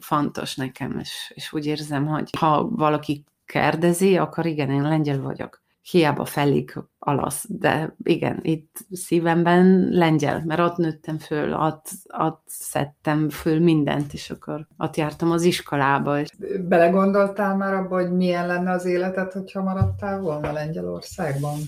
fontos 0.01 0.57
nekem, 0.57 0.99
és, 0.99 1.33
és 1.35 1.53
úgy 1.53 1.67
érzem, 1.67 2.07
hogy 2.07 2.31
ha 2.39 2.69
valaki 2.69 3.25
kérdezi, 3.47 4.19
akkor 4.19 4.47
igen, 4.47 4.71
én 4.71 4.83
lengyel 4.83 5.21
vagyok 5.21 5.67
hiába 5.91 6.25
felik 6.25 6.79
alasz, 6.99 7.45
de 7.49 7.95
igen, 8.03 8.39
itt 8.43 8.77
szívemben 8.91 9.89
lengyel, 9.91 10.43
mert 10.47 10.61
ott 10.61 10.77
nőttem 10.77 11.19
föl, 11.19 11.55
ott, 11.55 11.87
ott 12.19 12.43
szedtem 12.47 13.29
föl 13.29 13.61
mindent, 13.61 14.13
és 14.13 14.31
akkor 14.31 14.67
ott 14.79 14.97
jártam 14.97 15.31
az 15.31 15.43
iskolába. 15.43 16.21
És... 16.21 16.29
Belegondoltál 16.69 17.57
már 17.57 17.75
abba, 17.75 17.95
hogy 17.95 18.13
milyen 18.13 18.47
lenne 18.47 18.71
az 18.71 18.85
életed, 18.85 19.33
hogyha 19.33 19.63
maradtál 19.63 20.21
volna 20.21 20.53
Lengyelországban? 20.53 21.59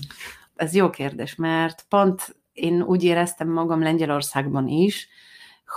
Ez 0.55 0.73
jó 0.73 0.89
kérdés, 0.89 1.35
mert 1.35 1.85
pont 1.89 2.35
én 2.53 2.81
úgy 2.81 3.03
éreztem 3.03 3.49
magam 3.49 3.81
Lengyelországban 3.81 4.67
is, 4.67 5.07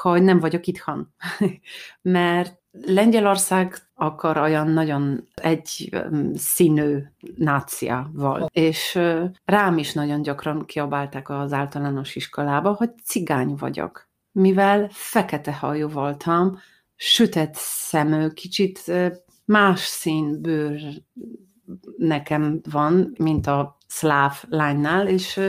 hogy 0.03 0.23
nem 0.23 0.41
vagyok 0.41 0.67
itthon. 0.67 1.15
mert 2.03 2.63
Lengyelország 2.83 3.77
akar 3.95 4.37
olyan 4.37 4.69
nagyon 4.69 5.29
egy 5.35 5.97
színű 6.35 6.99
nácia 7.37 8.11
volt, 8.13 8.51
és 8.53 8.99
rám 9.45 9.79
is 9.79 9.93
nagyon 9.93 10.23
gyakran 10.23 10.65
kiabálták 10.65 11.29
az 11.29 11.53
általános 11.53 12.17
iskolába, 12.17 12.73
hogy 12.73 12.91
cigány 13.05 13.55
vagyok. 13.59 14.09
Mivel 14.33 14.89
fekete 14.91 15.53
hajú 15.53 15.89
voltam, 15.89 16.59
sütett 16.97 17.55
szemű, 17.55 18.29
kicsit 18.29 18.93
más 19.45 19.81
színbőr 19.81 20.81
nekem 21.97 22.61
van, 22.71 23.15
mint 23.19 23.47
a 23.47 23.77
szláv 23.95 24.43
lánynál, 24.49 25.09
és 25.09 25.41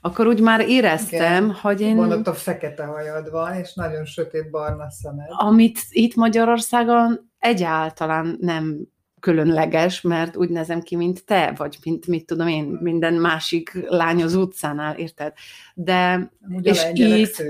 akkor 0.00 0.26
úgy 0.26 0.40
már 0.40 0.68
éreztem, 0.68 1.44
Igen. 1.44 1.56
hogy 1.60 1.80
én... 1.80 1.94
Mondott, 1.94 2.26
a 2.26 2.34
fekete 2.34 2.84
hajad 2.84 3.30
van, 3.30 3.54
és 3.54 3.74
nagyon 3.74 4.04
sötét 4.04 4.50
barna 4.50 4.90
szemed. 4.90 5.26
Amit 5.28 5.78
itt 5.90 6.14
Magyarországon 6.14 7.30
egyáltalán 7.38 8.36
nem 8.40 8.88
különleges, 9.20 10.00
mert 10.00 10.36
úgy 10.36 10.48
nézem 10.48 10.80
ki, 10.80 10.96
mint 10.96 11.24
te, 11.24 11.52
vagy 11.56 11.78
mint, 11.84 12.06
mit 12.06 12.26
tudom 12.26 12.48
én, 12.48 12.64
minden 12.64 13.14
másik 13.14 13.86
lány 13.88 14.22
az 14.22 14.34
utcánál, 14.34 14.96
érted? 14.96 15.32
De, 15.74 16.30
Ugye 16.48 16.70
és 16.70 17.42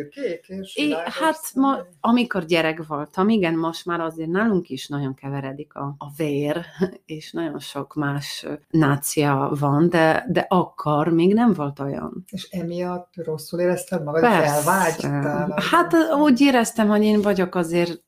és 0.46 0.76
é, 0.76 0.94
hát 1.04 1.38
ma, 1.54 1.78
amikor 2.00 2.44
gyerek 2.44 2.86
voltam, 2.86 3.28
igen, 3.28 3.54
most 3.54 3.86
már 3.86 4.00
azért 4.00 4.28
nálunk 4.28 4.68
is 4.68 4.88
nagyon 4.88 5.14
keveredik 5.14 5.74
a, 5.74 5.94
a 5.98 6.06
vér, 6.16 6.64
és 7.06 7.32
nagyon 7.32 7.58
sok 7.58 7.94
más 7.94 8.46
nácia 8.70 9.56
van, 9.60 9.88
de, 9.88 10.26
de 10.28 10.46
akkor 10.48 11.08
még 11.08 11.34
nem 11.34 11.52
volt 11.52 11.78
olyan. 11.78 12.24
És 12.30 12.48
emiatt 12.50 13.12
rosszul 13.14 13.60
érezted 13.60 14.04
magad, 14.04 14.24
felvágytál? 14.24 15.58
Hát 15.70 15.94
úgy 16.18 16.40
éreztem, 16.40 16.88
hogy 16.88 17.02
én 17.02 17.22
vagyok 17.22 17.54
azért 17.54 18.02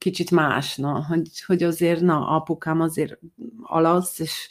kicsit 0.00 0.30
más, 0.30 0.76
na, 0.76 1.04
hogy, 1.08 1.42
hogy 1.46 1.62
azért, 1.62 2.00
na, 2.00 2.28
apukám 2.28 2.80
azért 2.80 3.18
alasz, 3.62 4.18
és, 4.18 4.48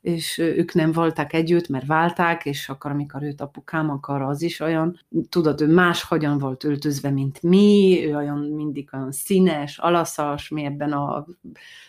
és 0.00 0.38
ők 0.38 0.72
nem 0.74 0.92
voltak 0.92 1.32
együtt, 1.32 1.68
mert 1.68 1.86
válták, 1.86 2.44
és 2.44 2.68
akkor, 2.68 2.90
amikor 2.90 3.22
őt 3.22 3.40
apukám 3.40 3.90
akar, 3.90 4.22
az 4.22 4.42
is 4.42 4.60
olyan, 4.60 5.00
tudod, 5.28 5.60
ő 5.60 5.72
más 5.72 6.02
hogyan 6.02 6.38
volt 6.38 6.64
öltözve, 6.64 7.10
mint 7.10 7.42
mi, 7.42 8.00
ő 8.06 8.16
olyan 8.16 8.38
mindig 8.38 8.88
olyan 8.92 9.12
színes, 9.12 9.78
alaszas, 9.78 10.48
mi 10.48 10.64
ebben 10.64 10.92
a 10.92 11.26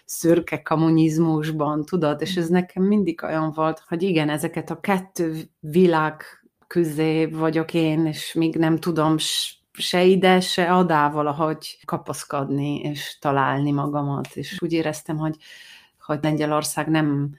szürke 0.06 0.62
kommunizmusban, 0.62 1.86
tudod, 1.86 2.22
és 2.22 2.36
ez 2.36 2.48
nekem 2.48 2.84
mindig 2.84 3.24
olyan 3.24 3.52
volt, 3.52 3.84
hogy 3.88 4.04
igen, 4.04 4.30
ezeket 4.30 4.70
a 4.70 4.80
kettő 4.80 5.42
világ 5.60 6.24
közé 6.68 7.26
vagyok 7.26 7.74
én, 7.74 8.06
és 8.06 8.34
még 8.34 8.56
nem 8.56 8.78
tudom 8.78 9.18
se 9.74 10.04
ide, 10.04 10.40
se 10.40 10.74
adá 10.74 11.10
valahogy 11.10 11.80
kapaszkodni 11.86 12.80
és 12.80 13.18
találni 13.20 13.72
magamat, 13.72 14.28
és 14.34 14.62
úgy 14.62 14.74
éreztem, 14.74 15.18
hogy 15.18 15.36
hogy 16.06 16.20
Lengyelország 16.22 16.88
nem, 16.88 17.36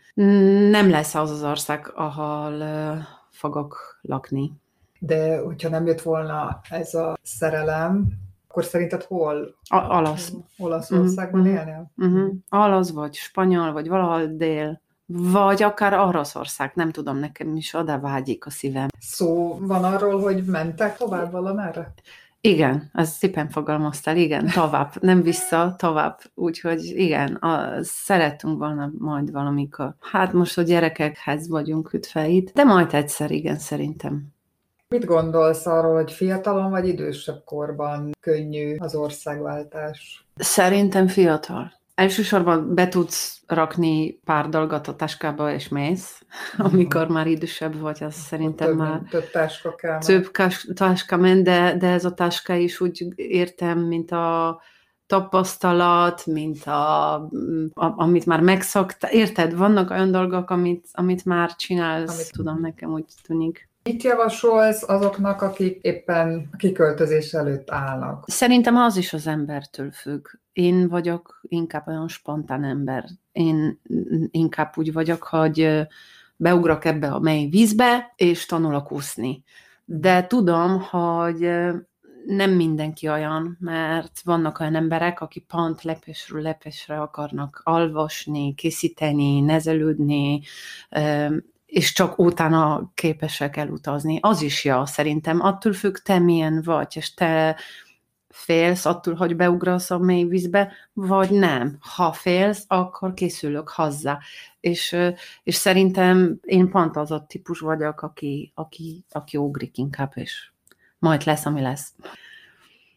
nem 0.71 0.91
lesz 0.91 1.15
az 1.15 1.31
az 1.31 1.43
ország, 1.43 1.93
ahol 1.95 2.53
uh, 2.53 2.99
fogok 3.31 3.99
lakni. 4.03 4.53
De 4.99 5.39
hogyha 5.39 5.69
nem 5.69 5.87
jött 5.87 6.01
volna 6.01 6.61
ez 6.71 6.95
a 6.95 7.19
szerelem, 7.23 8.07
akkor 8.49 8.65
szerinted 8.65 9.03
hol? 9.03 9.55
A, 9.69 9.77
alasz. 9.77 10.33
Olaszországban 10.59 11.41
mm-hmm. 11.41 11.55
élnél? 11.55 11.93
Mm-hmm. 12.05 12.29
Alasz, 12.49 12.91
vagy 12.91 13.15
spanyol, 13.15 13.73
vagy 13.73 13.89
valahol 13.89 14.27
dél. 14.27 14.81
Vagy 15.07 15.63
akár 15.63 15.95
Oroszország, 15.95 16.73
nem 16.75 16.91
tudom, 16.91 17.17
nekem 17.17 17.57
is 17.57 17.75
oda 17.75 18.01
vágyik 18.01 18.47
a 18.47 18.51
szívem. 18.51 18.89
Szó 18.99 19.59
van 19.61 19.85
arról, 19.85 20.21
hogy 20.21 20.45
mentek 20.45 20.97
tovább 20.97 21.31
valamerre? 21.31 21.93
Igen, 22.45 22.91
az 22.93 23.09
szépen 23.09 23.49
fogalmaztál, 23.49 24.17
igen, 24.17 24.47
tovább, 24.47 24.93
nem 25.01 25.23
vissza, 25.23 25.75
tovább. 25.79 26.21
Úgyhogy 26.35 26.85
igen, 26.85 27.35
a, 27.35 27.83
szerettünk 27.83 28.59
volna 28.59 28.91
majd 28.99 29.33
valamikor. 29.33 29.95
Hát 30.01 30.33
most 30.33 30.59
a 30.59 30.63
gyerekekhez 30.63 31.49
vagyunk 31.49 31.93
ütve 31.93 32.29
itt, 32.29 32.53
de 32.53 32.65
majd 32.65 32.95
egyszer, 32.95 33.31
igen, 33.31 33.59
szerintem. 33.59 34.33
Mit 34.89 35.05
gondolsz 35.05 35.67
arról, 35.67 35.95
hogy 35.95 36.13
fiatalon 36.13 36.71
vagy 36.71 36.89
idősebb 36.89 37.43
korban 37.45 38.11
könnyű 38.21 38.77
az 38.79 38.95
országváltás? 38.95 40.27
Szerintem 40.37 41.07
fiatal. 41.07 41.73
Elsősorban 41.95 42.75
be 42.75 42.89
tudsz 42.89 43.43
rakni 43.47 44.13
pár 44.13 44.49
dolgot 44.49 44.89
a 44.89 44.97
táskába, 44.97 45.53
és 45.53 45.69
mész, 45.69 46.23
amikor 46.57 47.09
már 47.09 47.27
idősebb 47.27 47.81
vagy, 47.81 48.05
az 48.05 48.15
szerintem 48.15 48.69
több, 48.69 48.77
már 48.77 49.01
több 49.11 49.31
táska 49.31 49.75
kell. 49.75 49.99
Több 49.99 50.31
táska 50.75 51.17
ment, 51.17 51.45
de, 51.45 51.77
de 51.77 51.89
ez 51.89 52.05
a 52.05 52.15
táska 52.15 52.55
is 52.55 52.81
úgy 52.81 53.07
értem, 53.17 53.79
mint 53.79 54.11
a 54.11 54.61
tapasztalat, 55.07 56.27
mint 56.27 56.65
a, 56.65 57.15
a 57.15 57.31
amit 57.75 58.27
már 58.27 58.41
megszokta. 58.41 59.11
Érted? 59.11 59.57
Vannak 59.57 59.91
olyan 59.91 60.11
dolgok, 60.11 60.51
amit, 60.51 60.89
amit 60.93 61.25
már 61.25 61.55
csinálsz, 61.57 62.15
amit... 62.15 62.33
tudom, 62.33 62.61
nekem 62.61 62.93
úgy 62.93 63.05
tűnik. 63.23 63.71
Mit 63.85 64.03
javasolsz 64.03 64.89
azoknak, 64.89 65.43
akik 65.43 65.79
éppen 65.81 66.51
kiköltözés 66.57 67.33
előtt 67.33 67.71
állnak? 67.71 68.25
Szerintem 68.27 68.77
az 68.77 68.97
is 68.97 69.13
az 69.13 69.27
embertől 69.27 69.91
függ. 69.91 70.27
Én 70.53 70.89
vagyok 70.89 71.41
inkább 71.43 71.89
olyan 71.89 72.09
spontán 72.09 72.65
ember. 72.65 73.05
Én 73.33 73.81
inkább 74.31 74.73
úgy 74.77 74.93
vagyok, 74.93 75.23
hogy 75.23 75.87
beugrok 76.37 76.85
ebbe 76.85 77.09
a 77.09 77.19
mély 77.19 77.49
vízbe, 77.49 78.13
és 78.17 78.47
tanulok 78.47 78.93
úszni. 78.93 79.43
De 79.85 80.27
tudom, 80.27 80.81
hogy 80.81 81.41
nem 82.27 82.51
mindenki 82.51 83.09
olyan, 83.09 83.57
mert 83.61 84.21
vannak 84.25 84.61
olyan 84.61 84.75
emberek, 84.75 85.21
akik 85.21 85.47
pont 85.47 85.83
lepésről 85.83 86.43
lepésre 86.43 87.01
akarnak 87.01 87.61
alvasni, 87.65 88.55
készíteni, 88.55 89.41
nezelődni, 89.41 90.41
és 91.73 91.93
csak 91.93 92.19
utána 92.19 92.91
képesek 92.95 93.57
elutazni. 93.57 94.19
Az 94.23 94.43
is 94.43 94.65
jó, 94.65 94.85
szerintem. 94.85 95.41
Attól 95.41 95.73
függ, 95.73 95.97
te 95.97 96.19
milyen 96.19 96.63
vagy, 96.65 96.97
és 96.97 97.15
te 97.15 97.57
félsz 98.29 98.85
attól, 98.85 99.15
hogy 99.15 99.37
beugrasz 99.37 99.91
a 99.91 99.99
mély 99.99 100.25
vízbe, 100.25 100.73
vagy 100.93 101.31
nem. 101.31 101.77
Ha 101.81 102.13
félsz, 102.13 102.65
akkor 102.69 103.15
készülök 103.15 103.69
hozzá. 103.69 104.19
És, 104.61 104.97
és 105.43 105.55
szerintem 105.55 106.39
én 106.43 106.71
pont 106.71 106.97
az 106.97 107.11
a 107.11 107.25
típus 107.29 107.61
vagyok, 107.61 108.03
aki, 108.03 108.53
aki, 108.55 109.05
aki 109.11 109.37
ugrik 109.37 109.79
inkább, 109.79 110.13
és 110.15 110.51
majd 110.99 111.27
lesz, 111.27 111.47
ami 111.47 111.61
lesz. 111.61 111.93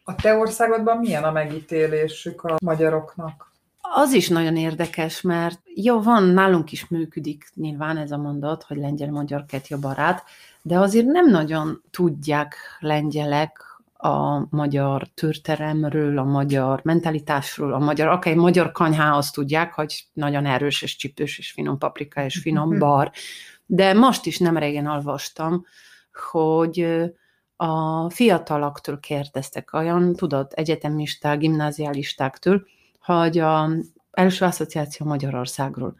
A 0.04 0.14
te 0.14 0.34
országodban 0.34 0.98
milyen 0.98 1.24
a 1.24 1.30
megítélésük 1.30 2.42
a 2.44 2.56
magyaroknak? 2.64 3.52
Az 3.94 4.12
is 4.12 4.28
nagyon 4.28 4.56
érdekes, 4.56 5.20
mert 5.20 5.60
jó, 5.74 6.02
van, 6.02 6.22
nálunk 6.22 6.72
is 6.72 6.88
működik 6.88 7.50
nyilván 7.54 7.96
ez 7.96 8.10
a 8.10 8.16
mondat, 8.16 8.62
hogy 8.62 8.76
lengyel-magyar 8.76 9.44
ketja 9.44 9.78
barát, 9.78 10.24
de 10.62 10.78
azért 10.78 11.06
nem 11.06 11.30
nagyon 11.30 11.82
tudják 11.90 12.56
lengyelek 12.80 13.60
a 13.96 14.46
magyar 14.56 15.08
történelmről, 15.14 16.18
a 16.18 16.24
magyar 16.24 16.80
mentalitásról, 16.84 17.72
a 17.72 17.78
magyar, 17.78 18.08
akár 18.08 18.32
egy 18.32 18.38
magyar 18.38 18.72
kanyhához 18.72 19.30
tudják, 19.30 19.72
hogy 19.72 20.04
nagyon 20.12 20.46
erős 20.46 20.82
és 20.82 20.96
csipős 20.96 21.38
és 21.38 21.50
finom 21.50 21.78
paprika 21.78 22.24
és 22.24 22.38
finom 22.38 22.78
bar. 22.78 23.10
De 23.66 23.92
most 23.92 24.26
is 24.26 24.38
nem 24.38 24.58
régen 24.58 24.86
olvastam, 24.86 25.64
hogy 26.30 26.86
a 27.56 28.10
fiataloktól 28.10 28.98
kérdeztek, 28.98 29.72
olyan, 29.72 30.14
tudod, 30.14 30.52
egyetemisták, 30.54 31.38
gimnázialistáktól, 31.38 32.66
hogy 33.06 33.38
a 33.38 33.68
első 34.10 34.44
asszociáció 34.44 35.06
Magyarországról. 35.06 35.96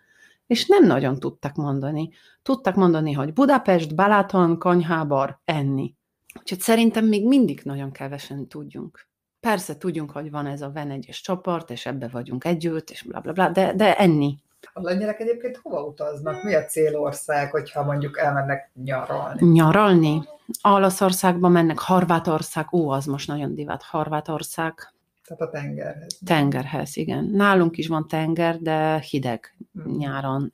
És 0.47 0.67
nem 0.67 0.87
nagyon 0.87 1.19
tudtak 1.19 1.55
mondani. 1.55 2.11
Tudtak 2.43 2.75
mondani, 2.75 3.13
hogy 3.13 3.33
Budapest, 3.33 3.95
Balaton, 3.95 4.59
konyhábar, 4.59 5.39
enni. 5.45 5.95
Úgyhogy 6.41 6.61
szerintem 6.61 7.05
még 7.05 7.27
mindig 7.27 7.61
nagyon 7.65 7.93
kevesen 7.93 8.49
tudjunk. 8.49 9.09
Persze 9.41 9.77
tudjunk, 9.77 10.11
hogy 10.11 10.31
van 10.31 10.47
ez 10.47 10.63
a 10.63 10.71
Venegyes 10.71 11.21
csoport, 11.21 11.71
és 11.71 11.87
ebbe 11.87 12.09
vagyunk 12.09 12.45
együtt, 12.45 12.91
és 12.91 13.03
bla 13.03 13.21
bla 13.21 13.33
bla, 13.33 13.49
de, 13.49 13.73
de 13.75 13.97
enni. 13.97 14.39
A 14.73 14.81
lengyelek 14.81 15.21
egyébként 15.21 15.61
hova 15.63 15.83
utaznak? 15.83 16.43
Mi 16.43 16.55
a 16.55 16.65
célország, 16.65 17.51
hogyha 17.51 17.83
mondjuk 17.83 18.19
elmennek 18.19 18.71
nyaralni? 18.85 19.47
Nyaralni? 19.47 20.23
Olaszországba 20.63 21.49
mennek, 21.49 21.79
Horvátország, 21.79 22.73
ó, 22.73 22.91
az 22.91 23.05
most 23.05 23.29
nagyon 23.29 23.55
divat, 23.55 23.83
Horvátország. 23.83 24.95
Tehát 25.27 25.43
a 25.43 25.49
tengerhez. 25.51 26.19
Tengerhez, 26.25 26.97
igen. 26.97 27.25
Nálunk 27.25 27.77
is 27.77 27.87
van 27.87 28.09
tenger, 28.09 28.59
de 28.59 28.99
hideg 28.99 29.57
hmm. 29.73 29.97
nyáron. 29.97 30.53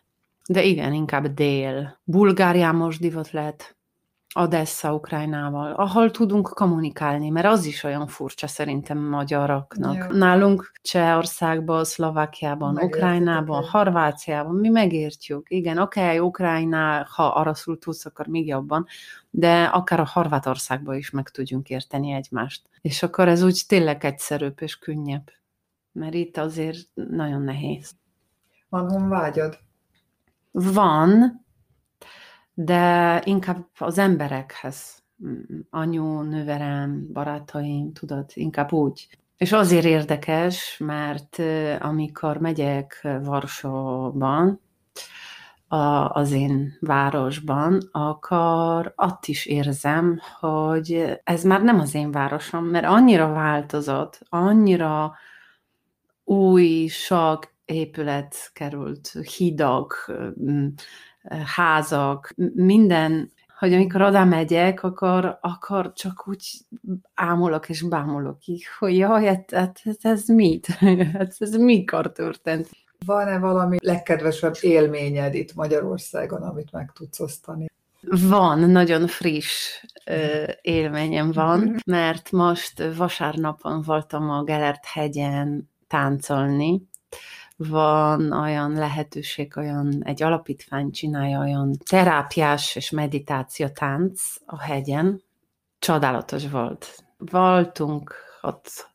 De 0.48 0.64
igen, 0.64 0.92
inkább 0.92 1.26
dél. 1.26 2.00
Bulgárián 2.04 2.74
most 2.74 3.00
divat 3.00 3.30
lett. 3.30 3.76
Odessa 4.34 4.94
Ukrajnával, 4.94 5.72
ahol 5.72 6.10
tudunk 6.10 6.48
kommunikálni, 6.48 7.28
mert 7.28 7.46
az 7.46 7.64
is 7.64 7.82
olyan 7.82 8.06
furcsa 8.06 8.46
szerintem 8.46 8.98
magyaroknak. 8.98 9.96
Jó. 9.96 10.16
Nálunk 10.16 10.72
Csehországban, 10.82 11.84
Szlovákiában, 11.84 12.78
Ukrajnában, 12.78 13.64
Horváciában, 13.64 14.54
mi 14.54 14.68
megértjük. 14.68 15.46
Igen, 15.50 15.78
oké, 15.78 16.00
okay, 16.00 16.18
Ukrajna, 16.18 17.06
ha 17.10 17.26
araszul 17.26 17.78
tudsz, 17.78 18.06
akkor 18.06 18.26
még 18.26 18.46
jobban, 18.46 18.86
de 19.30 19.62
akár 19.62 20.00
a 20.00 20.10
Horvátországban 20.12 20.96
is 20.96 21.10
meg 21.10 21.28
tudjunk 21.28 21.68
érteni 21.68 22.12
egymást. 22.12 22.68
És 22.80 23.02
akkor 23.02 23.28
ez 23.28 23.42
úgy 23.42 23.62
tényleg 23.68 24.04
egyszerűbb 24.04 24.62
és 24.62 24.78
könnyebb. 24.78 25.30
Mert 25.92 26.14
itt 26.14 26.36
azért 26.36 26.78
nagyon 26.94 27.42
nehéz. 27.42 27.90
Van 28.68 28.90
honvágyad? 28.90 29.58
Van, 30.50 31.40
de 32.54 33.22
inkább 33.24 33.66
az 33.78 33.98
emberekhez, 33.98 35.02
anyu, 35.70 36.20
nőverem, 36.20 37.12
barátaim, 37.12 37.92
tudod, 37.92 38.30
inkább 38.34 38.72
úgy. 38.72 39.18
És 39.36 39.52
azért 39.52 39.84
érdekes, 39.84 40.78
mert 40.78 41.42
amikor 41.80 42.36
megyek 42.36 43.08
Varsóban, 43.22 44.60
az 46.08 46.32
én 46.32 46.76
városban, 46.80 47.88
akkor 47.92 48.92
ott 48.96 49.26
is 49.26 49.46
érzem, 49.46 50.20
hogy 50.40 51.20
ez 51.24 51.44
már 51.44 51.62
nem 51.62 51.80
az 51.80 51.94
én 51.94 52.10
városom, 52.10 52.64
mert 52.64 52.84
annyira 52.84 53.32
változott, 53.32 54.20
annyira 54.28 55.14
új, 56.24 56.86
sok 56.86 57.54
épület 57.64 58.50
került, 58.52 59.12
hidak, 59.36 60.12
házak, 61.44 62.34
minden, 62.54 63.32
hogy 63.58 63.72
amikor 63.72 64.02
oda 64.02 64.24
megyek, 64.24 64.82
akkor, 64.82 65.38
akkor 65.40 65.92
csak 65.92 66.28
úgy 66.28 66.50
ámulok 67.14 67.68
és 67.68 67.82
bámulok 67.82 68.46
így, 68.46 68.64
hogy 68.78 68.96
jaj, 68.96 69.24
hát, 69.24 69.50
hát, 69.50 69.80
hát 69.84 69.98
ez 70.00 70.26
mit? 70.26 70.66
Hát 71.12 71.34
ez 71.38 71.54
mikor 71.54 72.12
történt? 72.12 72.68
Van-e 73.06 73.38
valami 73.38 73.76
legkedvesebb 73.80 74.54
élményed 74.60 75.34
itt 75.34 75.54
Magyarországon, 75.54 76.42
amit 76.42 76.72
meg 76.72 76.90
tudsz 76.94 77.20
osztani? 77.20 77.66
Van, 78.28 78.58
nagyon 78.58 79.06
friss 79.06 79.84
ö, 80.04 80.44
élményem 80.60 81.32
van, 81.32 81.58
mhm. 81.60 81.76
mert 81.86 82.30
most 82.30 82.82
vasárnapon 82.96 83.82
voltam 83.82 84.30
a 84.30 84.42
Gelert 84.42 84.84
hegyen 84.84 85.70
táncolni, 85.88 86.82
van 87.68 88.32
olyan 88.32 88.72
lehetőség, 88.72 89.56
olyan 89.56 90.02
egy 90.04 90.22
alapítvány 90.22 90.90
csinálja 90.90 91.38
olyan 91.38 91.72
terápiás 91.88 92.76
és 92.76 92.90
meditáció 92.90 93.68
tánc 93.68 94.20
a 94.46 94.60
hegyen. 94.60 95.22
Csodálatos 95.78 96.48
volt. 96.48 97.04
Voltunk 97.18 98.14
ott, 98.40 98.90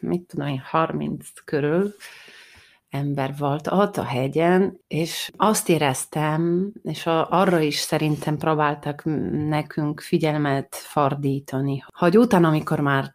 mit 0.00 0.22
tudom 0.22 0.48
én, 0.48 0.62
30 0.70 1.28
körül 1.44 1.94
ember 2.90 3.34
volt 3.38 3.66
ott 3.66 3.96
a 3.96 4.02
hegyen, 4.02 4.80
és 4.86 5.30
azt 5.36 5.68
éreztem, 5.68 6.72
és 6.82 7.06
arra 7.06 7.60
is 7.60 7.76
szerintem 7.76 8.36
próbáltak 8.36 9.02
nekünk 9.48 10.00
figyelmet 10.00 10.74
fordítani, 10.74 11.84
hogy 11.92 12.18
utána, 12.18 12.48
amikor 12.48 12.80
már 12.80 13.14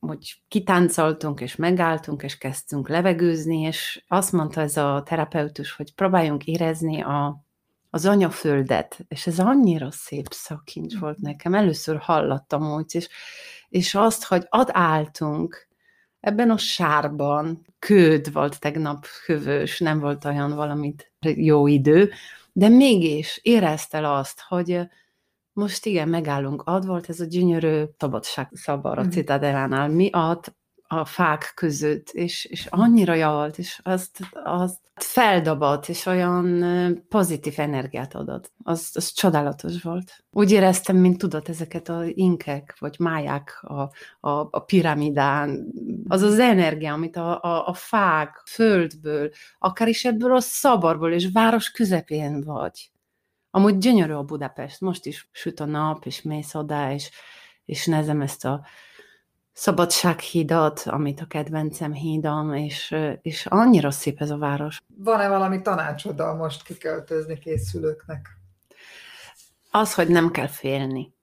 hogy 0.00 0.42
kitáncoltunk, 0.48 1.40
és 1.40 1.56
megálltunk, 1.56 2.22
és 2.22 2.38
kezdtünk 2.38 2.88
levegőzni, 2.88 3.60
és 3.60 4.04
azt 4.08 4.32
mondta 4.32 4.60
ez 4.60 4.76
a 4.76 5.02
terapeutus, 5.04 5.72
hogy 5.72 5.94
próbáljunk 5.94 6.44
érezni 6.44 7.02
a, 7.02 7.44
az 7.90 8.06
anyaföldet, 8.06 8.98
és 9.08 9.26
ez 9.26 9.38
annyira 9.38 9.90
szép 9.90 10.26
szakincs 10.30 10.98
volt 10.98 11.18
nekem, 11.18 11.54
először 11.54 11.96
hallottam 11.96 12.74
úgy, 12.74 12.94
és, 12.94 13.08
és 13.68 13.94
azt, 13.94 14.24
hogy 14.24 14.46
ad 14.48 14.68
álltunk 14.72 15.68
ebben 16.20 16.50
a 16.50 16.56
sárban, 16.56 17.66
köd 17.78 18.32
volt 18.32 18.60
tegnap 18.60 19.06
hövös, 19.26 19.78
nem 19.78 19.98
volt 20.00 20.24
olyan 20.24 20.54
valamit 20.54 21.12
jó 21.20 21.66
idő, 21.66 22.10
de 22.52 22.68
mégis 22.68 23.40
éreztel 23.42 24.04
azt, 24.04 24.40
hogy 24.48 24.80
most 25.54 25.86
igen, 25.86 26.08
megállunk. 26.08 26.62
Ad 26.62 26.86
volt 26.86 27.08
ez 27.08 27.20
a 27.20 27.24
gyönyörű 27.24 27.82
szabadság 27.98 28.48
szabar 28.52 28.98
a 28.98 29.04
mm. 29.04 29.08
Citadelánál. 29.08 29.88
Mi 29.88 30.10
ad 30.12 30.54
a 30.86 31.04
fák 31.04 31.52
között, 31.54 32.08
és, 32.10 32.44
és 32.44 32.66
annyira 32.70 33.14
javalt, 33.14 33.58
és 33.58 33.80
azt, 33.82 34.18
azt 34.44 34.78
feldobott, 34.94 35.88
és 35.88 36.06
olyan 36.06 36.64
pozitív 37.08 37.54
energiát 37.56 38.14
adott. 38.14 38.52
Az, 38.62 38.90
az 38.94 39.12
csodálatos 39.12 39.82
volt. 39.82 40.24
Úgy 40.30 40.50
éreztem, 40.50 40.96
mint 40.96 41.18
tudod, 41.18 41.48
ezeket 41.48 41.88
a 41.88 42.02
inkek, 42.06 42.76
vagy 42.78 42.96
máják 42.98 43.58
a, 43.62 43.80
a, 44.28 44.48
a 44.50 44.58
piramidán. 44.58 45.66
Az 46.08 46.22
az 46.22 46.38
energia, 46.38 46.92
amit 46.92 47.16
a, 47.16 47.42
a, 47.42 47.68
a 47.68 47.74
fák, 47.74 48.42
földből, 48.46 49.30
akár 49.58 49.88
is 49.88 50.04
ebből 50.04 50.34
a 50.34 50.40
szabarból, 50.40 51.12
és 51.12 51.28
város 51.32 51.70
közepén 51.70 52.40
vagy 52.40 52.92
Amúgy 53.56 53.78
gyönyörű 53.78 54.12
a 54.12 54.22
Budapest, 54.22 54.80
most 54.80 55.06
is 55.06 55.28
süt 55.32 55.60
a 55.60 55.64
nap, 55.64 56.04
és 56.04 56.22
mész 56.22 56.54
oda, 56.54 56.90
és, 56.90 57.10
és 57.64 57.86
nézem 57.86 58.20
ezt 58.20 58.44
a 58.44 58.64
Szabadsághídat, 59.52 60.82
amit 60.86 61.20
a 61.20 61.26
kedvencem 61.26 61.92
hídam, 61.92 62.54
és, 62.54 62.96
és 63.22 63.46
annyira 63.46 63.90
szép 63.90 64.20
ez 64.20 64.30
a 64.30 64.38
város. 64.38 64.80
Van-e 64.96 65.28
valami 65.28 65.62
tanácsod 65.62 66.20
a 66.20 66.34
most 66.34 66.62
kiköltözni 66.62 67.38
készülőknek? 67.38 68.38
Az, 69.70 69.94
hogy 69.94 70.08
nem 70.08 70.30
kell 70.30 70.48
félni, 70.48 71.14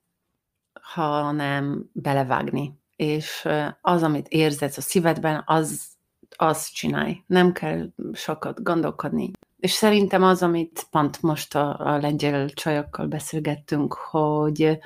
hanem 0.81 1.89
belevágni. 1.93 2.79
És 2.95 3.47
az, 3.81 4.03
amit 4.03 4.27
érzed 4.27 4.73
a 4.75 4.81
szívedben, 4.81 5.43
az, 5.45 5.87
az 6.35 6.69
csinálj. 6.69 7.23
Nem 7.27 7.51
kell 7.51 7.87
sokat 8.13 8.63
gondolkodni. 8.63 9.31
És 9.61 9.71
szerintem 9.71 10.23
az, 10.23 10.43
amit 10.43 10.87
pont 10.91 11.21
most 11.21 11.55
a, 11.55 11.79
a 11.79 11.97
lengyel 11.97 12.49
csajokkal 12.49 13.05
beszélgettünk, 13.05 13.93
hogy 13.93 14.79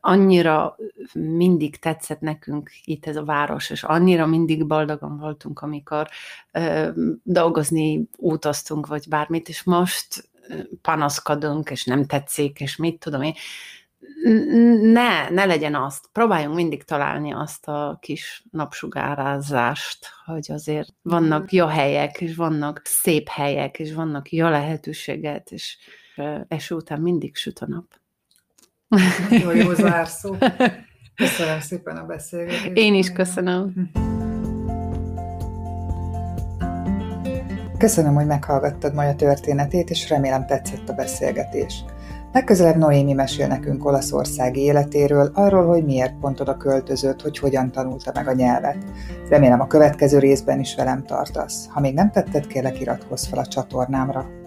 annyira 0.00 0.76
mindig 1.12 1.78
tetszett 1.78 2.20
nekünk 2.20 2.70
itt 2.84 3.06
ez 3.06 3.16
a 3.16 3.24
város, 3.24 3.70
és 3.70 3.82
annyira 3.82 4.26
mindig 4.26 4.66
boldogan 4.66 5.18
voltunk, 5.18 5.60
amikor 5.60 6.08
ö, 6.52 6.88
dolgozni 7.22 8.08
utaztunk, 8.16 8.86
vagy 8.86 9.04
bármit, 9.08 9.48
és 9.48 9.62
most 9.62 10.30
panaszkodunk, 10.82 11.70
és 11.70 11.84
nem 11.84 12.06
tetszik, 12.06 12.60
és 12.60 12.76
mit 12.76 12.98
tudom 12.98 13.22
én. 13.22 13.34
Ne, 14.80 15.28
ne 15.28 15.44
legyen 15.44 15.74
azt. 15.74 16.08
Próbáljunk 16.12 16.54
mindig 16.54 16.84
találni 16.84 17.32
azt 17.32 17.68
a 17.68 17.98
kis 18.00 18.44
napsugárázást, 18.50 20.06
hogy 20.24 20.52
azért 20.52 20.88
vannak 21.02 21.52
jó 21.52 21.66
helyek, 21.66 22.20
és 22.20 22.36
vannak 22.36 22.80
szép 22.84 23.28
helyek, 23.28 23.78
és 23.78 23.94
vannak 23.94 24.32
jó 24.32 24.48
lehetőséget, 24.48 25.50
és 25.50 25.76
eső 26.48 26.74
után 26.74 27.00
mindig 27.00 27.36
süt 27.36 27.58
a 27.58 27.66
nap. 27.66 27.86
Jó, 29.30 29.50
jó 29.50 29.74
zárszó. 29.74 30.36
Köszönöm 31.14 31.60
szépen 31.60 31.96
a 31.96 32.04
beszélgetést. 32.04 32.76
Én 32.76 32.94
is 32.94 33.12
köszönöm. 33.12 33.90
Köszönöm, 37.78 38.14
hogy 38.14 38.26
meghallgattad 38.26 38.94
Maja 38.94 39.14
történetét, 39.14 39.90
és 39.90 40.08
remélem 40.08 40.46
tetszett 40.46 40.88
a 40.88 40.92
beszélgetés. 40.92 41.84
Legközelebb 42.36 42.76
Noémi 42.76 43.12
mesél 43.12 43.46
nekünk 43.46 43.84
olaszországi 43.84 44.60
életéről, 44.60 45.30
arról, 45.34 45.66
hogy 45.66 45.84
miért 45.84 46.18
pont 46.20 46.40
oda 46.40 46.56
költözött, 46.56 47.22
hogy 47.22 47.38
hogyan 47.38 47.72
tanulta 47.72 48.12
meg 48.14 48.28
a 48.28 48.32
nyelvet. 48.32 48.76
Remélem 49.28 49.60
a 49.60 49.66
következő 49.66 50.18
részben 50.18 50.60
is 50.60 50.74
velem 50.74 51.04
tartasz. 51.04 51.66
Ha 51.68 51.80
még 51.80 51.94
nem 51.94 52.10
tetted, 52.10 52.46
kérlek 52.46 52.80
iratkozz 52.80 53.26
fel 53.26 53.38
a 53.38 53.46
csatornámra. 53.46 54.45